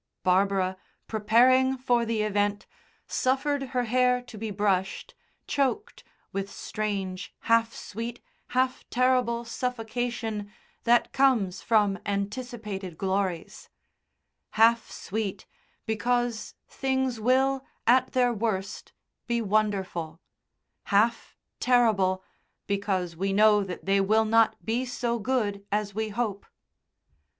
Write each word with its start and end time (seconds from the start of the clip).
Barbara, 0.23 0.77
preparing 1.05 1.77
for 1.77 2.07
the 2.07 2.23
event, 2.23 2.65
suffered 3.05 3.61
her 3.77 3.83
hair 3.83 4.19
to 4.23 4.35
be 4.35 4.49
brushed, 4.49 5.13
choked 5.45 6.03
with 6.33 6.49
strange 6.51 7.35
half 7.41 7.71
sweet, 7.71 8.19
half 8.47 8.83
terrible 8.89 9.45
suffocation 9.45 10.51
that 10.85 11.13
comes 11.13 11.61
from 11.61 11.99
anticipated 12.03 12.97
glories: 12.97 13.69
half 14.57 14.89
sweet 14.89 15.45
because 15.85 16.55
things 16.67 17.19
will, 17.19 17.63
at 17.85 18.13
their 18.13 18.33
worst, 18.33 18.93
be 19.27 19.39
wonderful; 19.39 20.19
half 20.85 21.35
terrible 21.59 22.23
because 22.65 23.15
we 23.15 23.33
know 23.33 23.63
that 23.63 23.85
they 23.85 24.01
will 24.01 24.25
not 24.25 24.65
be 24.65 24.83
so 24.83 25.19
good 25.19 25.63
as 25.71 25.93
we 25.93 26.09
hope. 26.09 26.47